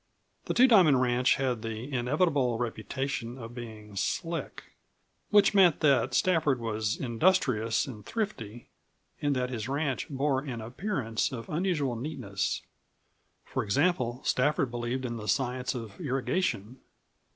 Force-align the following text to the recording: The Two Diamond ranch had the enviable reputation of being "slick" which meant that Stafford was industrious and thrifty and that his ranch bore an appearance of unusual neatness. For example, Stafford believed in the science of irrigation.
The 0.45 0.55
Two 0.55 0.67
Diamond 0.67 0.99
ranch 0.99 1.35
had 1.35 1.61
the 1.61 1.93
enviable 1.93 2.57
reputation 2.57 3.37
of 3.37 3.53
being 3.53 3.95
"slick" 3.95 4.63
which 5.29 5.53
meant 5.53 5.81
that 5.81 6.15
Stafford 6.15 6.59
was 6.59 6.99
industrious 6.99 7.85
and 7.85 8.03
thrifty 8.03 8.67
and 9.21 9.35
that 9.35 9.51
his 9.51 9.69
ranch 9.69 10.09
bore 10.09 10.39
an 10.39 10.59
appearance 10.59 11.31
of 11.31 11.49
unusual 11.49 11.95
neatness. 11.95 12.63
For 13.45 13.63
example, 13.63 14.23
Stafford 14.23 14.71
believed 14.71 15.05
in 15.05 15.17
the 15.17 15.27
science 15.27 15.75
of 15.75 15.99
irrigation. 16.01 16.79